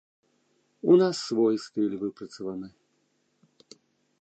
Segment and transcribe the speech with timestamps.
[0.93, 2.67] У нас свой стыль выпрацаваны.